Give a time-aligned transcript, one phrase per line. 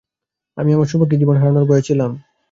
[0.57, 2.11] আমি আমার সৌভাগ্যের জীবন হারানোর ভয়ে ছিলাম।